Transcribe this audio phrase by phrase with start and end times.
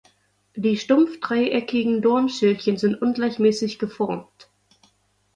[0.55, 4.49] Die stumpf dreieckigen Dornschildchen sind ungleichmäßig geformt.